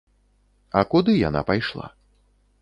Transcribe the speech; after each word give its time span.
А 0.81 0.83
куды 0.93 1.11
яна 1.29 1.41
пайшла? 1.51 1.87